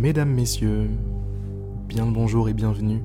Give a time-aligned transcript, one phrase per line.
[0.00, 0.88] Mesdames, Messieurs,
[1.86, 3.02] bien le bonjour et bienvenue.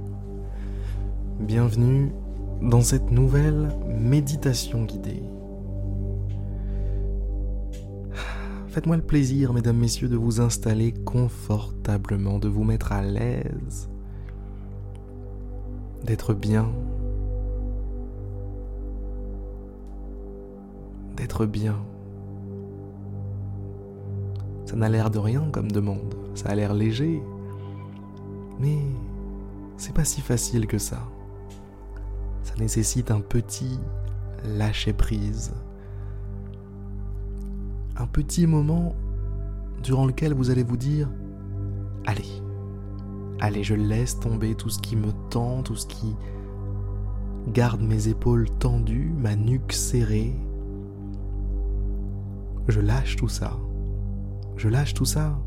[1.41, 2.13] Bienvenue
[2.61, 5.21] dans cette nouvelle méditation guidée.
[8.69, 13.89] Faites-moi le plaisir, Mesdames, Messieurs, de vous installer confortablement, de vous mettre à l'aise,
[16.05, 16.71] d'être bien,
[21.17, 21.75] d'être bien.
[24.65, 27.23] Ça n'a l'air de rien comme demande, ça a l'air léger,
[28.59, 28.77] mais
[29.77, 30.99] c'est pas si facile que ça.
[32.43, 33.79] Ça nécessite un petit
[34.43, 35.53] lâcher prise.
[37.97, 38.95] Un petit moment
[39.81, 41.09] durant lequel vous allez vous dire
[42.05, 42.41] Allez,
[43.39, 46.15] allez, je laisse tomber tout ce qui me tend, tout ce qui
[47.47, 50.35] garde mes épaules tendues, ma nuque serrée.
[52.67, 53.57] Je lâche tout ça
[54.57, 55.37] je lâche tout ça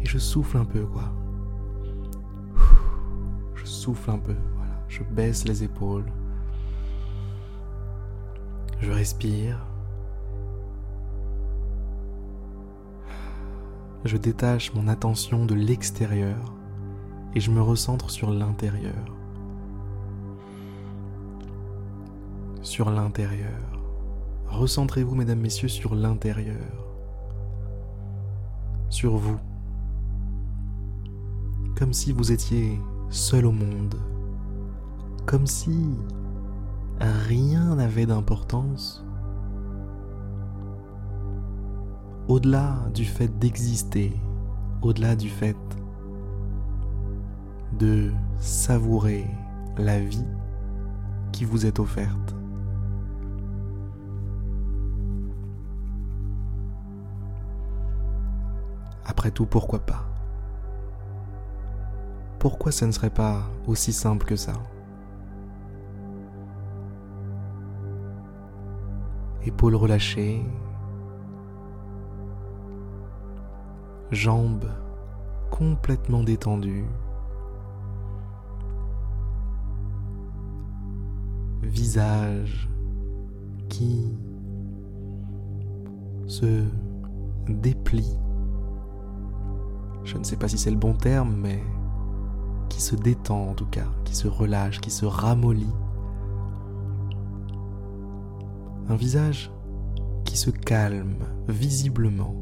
[0.00, 1.12] et je souffle un peu quoi.
[3.54, 6.10] Je souffle un peu, voilà, je baisse les épaules.
[8.80, 9.66] Je respire.
[14.04, 16.54] Je détache mon attention de l'extérieur
[17.34, 19.04] et je me recentre sur l'intérieur.
[22.62, 23.60] Sur l'intérieur.
[24.46, 26.56] Recentrez-vous, mesdames, messieurs, sur l'intérieur,
[28.88, 29.38] sur vous,
[31.80, 32.78] comme si vous étiez
[33.08, 33.94] seul au monde,
[35.24, 35.96] comme si
[37.00, 39.02] rien n'avait d'importance,
[42.28, 44.12] au-delà du fait d'exister,
[44.82, 45.56] au-delà du fait
[47.78, 49.24] de savourer
[49.78, 50.28] la vie
[51.32, 52.36] qui vous est offerte.
[59.06, 60.09] Après tout, pourquoi pas?
[62.40, 64.54] Pourquoi ce ne serait pas aussi simple que ça
[69.44, 70.42] Épaules relâchées,
[74.10, 74.70] jambes
[75.50, 76.86] complètement détendues,
[81.62, 82.70] visage
[83.68, 84.16] qui
[86.26, 86.64] se
[87.48, 88.18] déplie.
[90.04, 91.62] Je ne sais pas si c'est le bon terme, mais
[92.80, 95.66] se détend en tout cas, qui se relâche, qui se ramollit.
[98.88, 99.52] Un visage
[100.24, 102.34] qui se calme visiblement.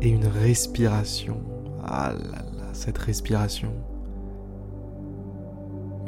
[0.00, 1.40] Et une respiration.
[1.84, 3.72] Ah là là, cette respiration.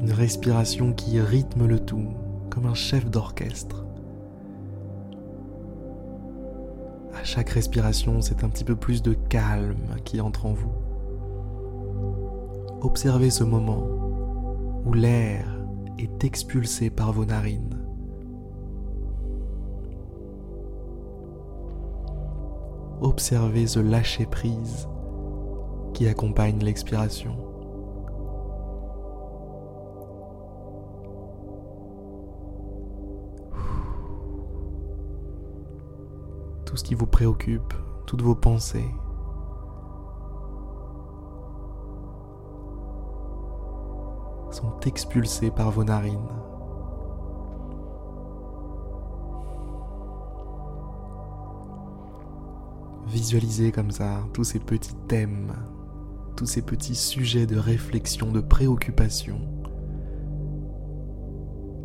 [0.00, 2.08] Une respiration qui rythme le tout,
[2.50, 3.83] comme un chef d'orchestre.
[7.24, 10.70] Chaque respiration, c'est un petit peu plus de calme qui entre en vous.
[12.82, 13.82] Observez ce moment
[14.84, 15.46] où l'air
[15.98, 17.78] est expulsé par vos narines.
[23.00, 24.86] Observez ce lâcher-prise
[25.94, 27.43] qui accompagne l'expiration.
[36.74, 37.72] Tout ce qui vous préoccupe,
[38.04, 38.90] toutes vos pensées.
[44.50, 46.18] sont expulsées par vos narines.
[53.06, 55.52] Visualisez comme ça tous ces petits thèmes,
[56.34, 59.40] tous ces petits sujets de réflexion, de préoccupation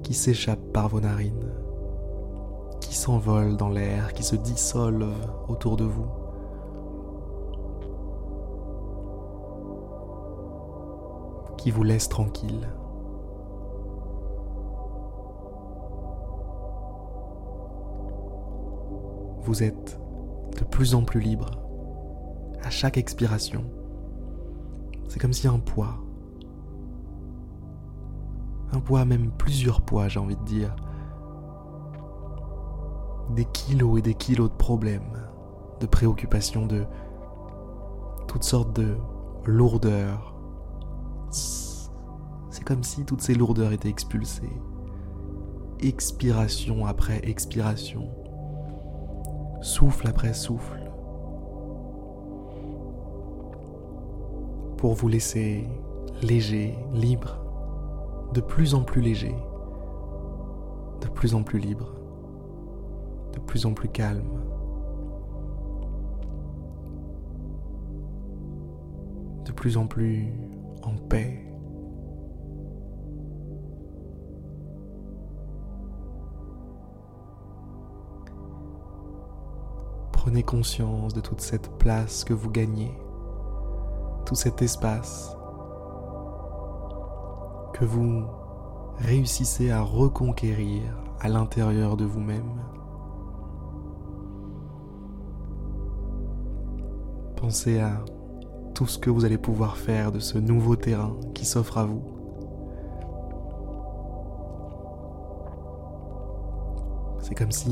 [0.03, 1.58] qui s'échappent par vos narines
[2.81, 5.15] qui s'envolent dans l'air, qui se dissolvent
[5.47, 6.07] autour de vous.
[11.59, 12.69] qui vous laissent tranquille.
[19.41, 19.99] Vous êtes
[20.57, 21.51] de plus en plus libre
[22.63, 23.65] à chaque expiration.
[25.09, 25.97] C'est comme si un poids,
[28.71, 30.75] un poids, même plusieurs poids, j'ai envie de dire,
[33.29, 35.27] des kilos et des kilos de problèmes,
[35.79, 36.85] de préoccupations, de
[38.27, 38.97] toutes sortes de
[39.45, 40.35] lourdeurs.
[41.31, 44.61] C'est comme si toutes ces lourdeurs étaient expulsées.
[45.79, 48.09] Expiration après expiration.
[49.61, 50.79] Souffle après souffle.
[54.77, 55.67] Pour vous laisser
[56.21, 57.37] léger, libre,
[58.33, 59.35] de plus en plus léger,
[61.19, 61.98] plus en plus libre,
[63.39, 64.39] de plus en plus calme.
[69.49, 70.27] de plus en plus
[70.83, 71.43] en paix.
[80.11, 82.91] Prenez conscience de toute cette place que vous gagnez,
[84.25, 85.35] tout cet espace
[87.73, 88.25] que vous
[88.99, 90.83] réussissez à reconquérir
[91.21, 92.78] à l'intérieur de vous-même.
[97.49, 98.05] Pensez à
[98.75, 102.03] tout ce que vous allez pouvoir faire de ce nouveau terrain qui s'offre à vous.
[107.21, 107.71] C'est comme si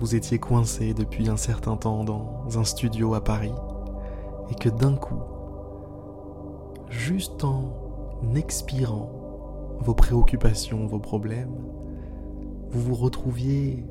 [0.00, 3.54] vous étiez coincé depuis un certain temps dans un studio à Paris
[4.50, 5.22] et que d'un coup,
[6.88, 7.70] juste en
[8.34, 9.08] expirant
[9.78, 11.54] vos préoccupations, vos problèmes,
[12.70, 13.86] vous vous retrouviez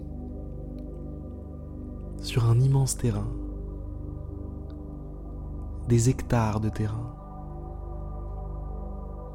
[2.21, 3.31] sur un immense terrain,
[5.91, 7.13] des hectares de terrain,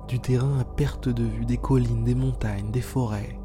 [0.08, 3.38] du terrain à perte de vue, des collines, des montagnes, des forêts,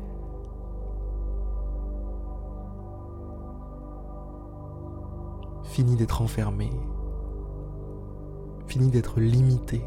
[5.63, 6.69] fini d'être enfermé,
[8.67, 9.81] fini d'être limité,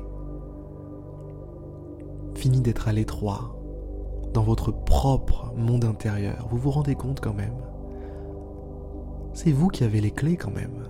[2.34, 3.56] fini d'être à l'étroit
[4.34, 6.46] dans votre propre monde intérieur.
[6.50, 7.56] Vous vous rendez compte quand même.
[9.32, 10.88] C'est vous qui avez les clés quand même.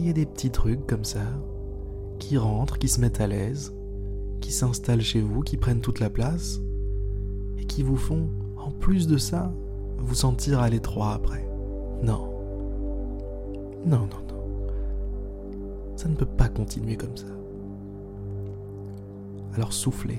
[0.00, 1.20] Des petits trucs comme ça
[2.18, 3.74] qui rentrent, qui se mettent à l'aise,
[4.40, 6.58] qui s'installent chez vous, qui prennent toute la place
[7.58, 9.52] et qui vous font, en plus de ça,
[9.98, 11.46] vous sentir à l'étroit après.
[12.02, 12.28] Non.
[13.84, 14.42] Non, non, non.
[15.96, 17.26] Ça ne peut pas continuer comme ça.
[19.54, 20.18] Alors soufflez.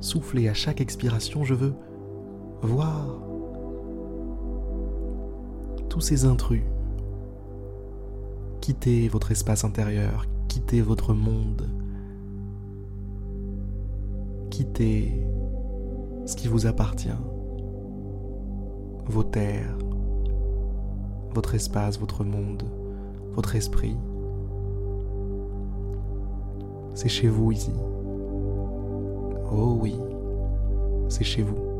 [0.00, 1.74] Soufflez à chaque expiration, je veux
[2.62, 3.18] voir
[5.88, 6.62] tous ces intrus.
[8.62, 11.68] Quittez votre espace intérieur, quittez votre monde,
[14.50, 15.20] quittez
[16.26, 17.08] ce qui vous appartient,
[19.06, 19.76] vos terres,
[21.34, 22.62] votre espace, votre monde,
[23.32, 23.96] votre esprit.
[26.94, 27.72] C'est chez vous ici.
[29.52, 29.96] Oh oui,
[31.08, 31.71] c'est chez vous.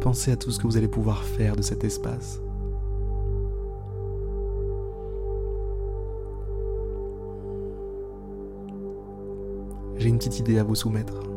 [0.00, 2.40] Pensez à tout ce que vous allez pouvoir faire de cet espace.
[9.96, 11.30] J'ai une petite idée à vous soumettre.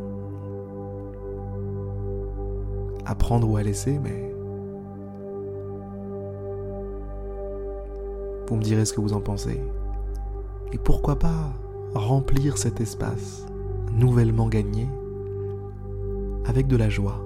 [3.06, 4.34] à prendre ou à laisser, mais
[8.48, 9.60] vous me direz ce que vous en pensez.
[10.72, 11.54] Et pourquoi pas
[11.94, 13.46] remplir cet espace
[13.94, 14.88] nouvellement gagné
[16.46, 17.22] avec de la joie.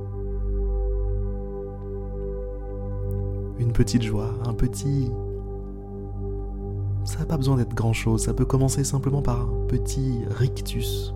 [3.59, 5.11] Une petite joie, un petit...
[7.05, 11.13] Ça n'a pas besoin d'être grand-chose, ça peut commencer simplement par un petit rictus,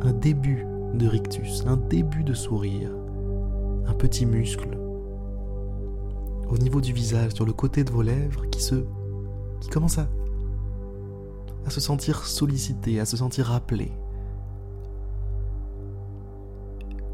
[0.00, 2.90] un début de rictus, un début de sourire,
[3.86, 4.78] un petit muscle
[6.52, 8.84] au niveau du visage, sur le côté de vos lèvres, qui se,
[9.60, 10.06] qui commence à,
[11.66, 13.90] à se sentir sollicité, à se sentir appelé.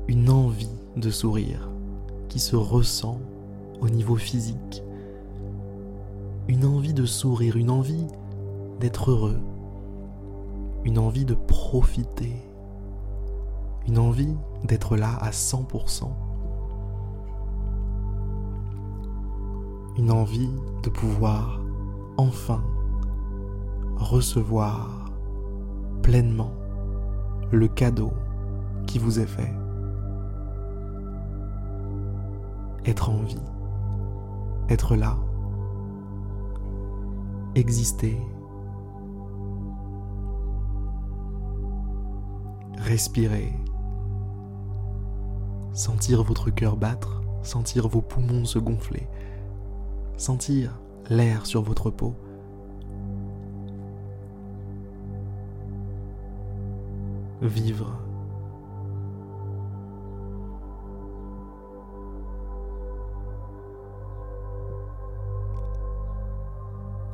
[0.09, 1.71] Une envie de sourire
[2.29, 3.21] qui se ressent
[3.81, 4.83] au niveau physique.
[6.49, 8.07] Une envie de sourire, une envie
[8.81, 9.41] d'être heureux,
[10.85, 12.49] une envie de profiter
[13.89, 16.11] une envie d'être là à 100%,
[19.97, 20.51] une envie
[20.83, 21.61] de pouvoir
[22.19, 22.63] enfin
[23.97, 25.11] recevoir
[26.03, 26.53] pleinement
[27.51, 28.13] le cadeau
[28.87, 29.53] qui vous est fait.
[32.85, 33.41] Être en vie,
[34.69, 35.17] être là,
[37.55, 38.21] exister,
[42.77, 43.53] respirer,
[45.73, 49.09] sentir votre cœur battre, sentir vos poumons se gonfler,
[50.17, 52.15] sentir l'air sur votre peau.
[57.41, 58.08] Vivre.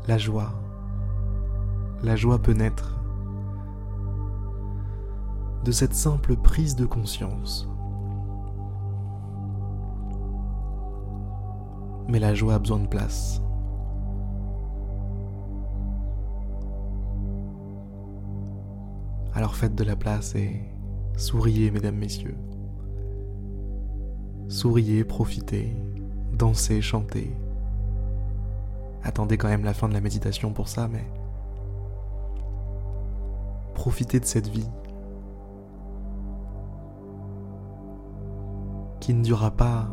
[0.07, 0.53] La joie.
[2.03, 3.01] La joie peut naître
[5.65, 7.67] de cette simple prise de conscience
[12.09, 13.41] mais la joie a besoin de place.
[19.35, 20.61] Alors faites de la place et
[21.17, 22.37] souriez, mesdames, messieurs.
[24.49, 25.75] Souriez, profitez,
[26.33, 27.35] dansez, chantez.
[29.05, 31.05] Attendez quand même la fin de la méditation pour ça, mais
[33.75, 34.69] profitez de cette vie
[39.01, 39.89] qui ne durera pas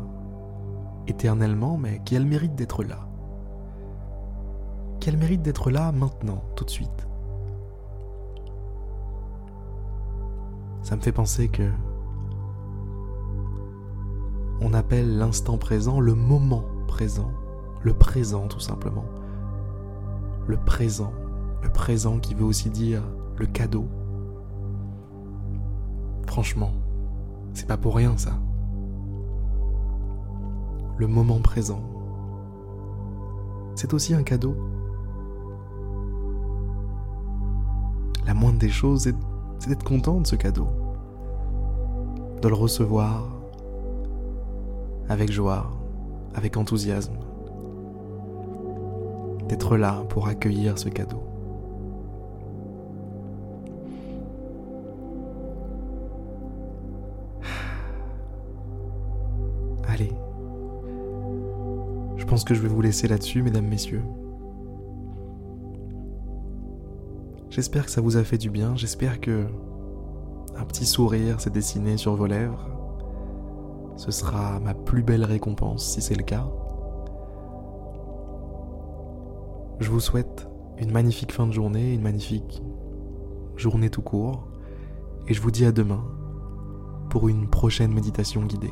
[1.06, 3.06] éternellement, mais qui a le mérite d'être là.
[5.00, 7.06] Qui a mérite d'être là maintenant, tout de suite.
[10.82, 11.70] Ça me fait penser que
[14.62, 17.32] on appelle l'instant présent le moment présent,
[17.82, 19.04] le présent tout simplement.
[20.46, 21.12] Le présent,
[21.62, 23.02] le présent qui veut aussi dire
[23.36, 23.86] le cadeau.
[26.26, 26.72] Franchement,
[27.52, 28.32] c'est pas pour rien ça
[31.02, 31.80] le moment présent.
[33.74, 34.54] C'est aussi un cadeau.
[38.24, 39.10] La moindre des choses,
[39.58, 40.68] c'est d'être content de ce cadeau,
[42.40, 43.28] de le recevoir
[45.08, 45.70] avec joie,
[46.34, 47.16] avec enthousiasme,
[49.52, 51.22] d'être là pour accueillir ce cadeau.
[59.86, 60.10] Allez,
[62.16, 64.00] je pense que je vais vous laisser là-dessus, mesdames, messieurs.
[67.50, 69.44] J'espère que ça vous a fait du bien, j'espère que
[70.56, 72.70] un petit sourire s'est dessiné sur vos lèvres.
[73.96, 76.46] Ce sera ma plus belle récompense si c'est le cas.
[79.82, 80.46] Je vous souhaite
[80.78, 82.62] une magnifique fin de journée, une magnifique
[83.56, 84.46] journée tout court,
[85.26, 86.04] et je vous dis à demain
[87.10, 88.70] pour une prochaine méditation guidée.